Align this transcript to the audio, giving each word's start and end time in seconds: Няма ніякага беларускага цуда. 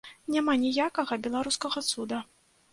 Няма 0.35 0.55
ніякага 0.63 1.19
беларускага 1.27 1.87
цуда. 1.93 2.27